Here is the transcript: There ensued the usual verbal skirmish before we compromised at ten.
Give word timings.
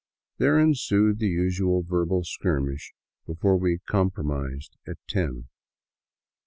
There 0.39 0.57
ensued 0.57 1.19
the 1.19 1.27
usual 1.27 1.83
verbal 1.83 2.23
skirmish 2.23 2.91
before 3.27 3.57
we 3.59 3.81
compromised 3.87 4.75
at 4.87 4.97
ten. 5.07 5.47